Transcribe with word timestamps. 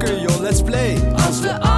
Lekker 0.00 0.40
let's 0.40 0.62
play. 0.62 0.96
Als 1.14 1.40
we 1.40 1.69